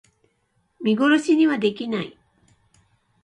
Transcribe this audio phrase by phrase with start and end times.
[0.83, 2.17] 見殺しにはできない